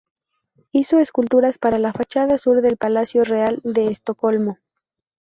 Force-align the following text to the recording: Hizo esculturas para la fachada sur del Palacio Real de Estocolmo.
Hizo 0.71 0.97
esculturas 0.97 1.59
para 1.59 1.77
la 1.77 1.93
fachada 1.93 2.39
sur 2.39 2.63
del 2.63 2.75
Palacio 2.75 3.23
Real 3.23 3.61
de 3.63 3.91
Estocolmo. 3.91 4.57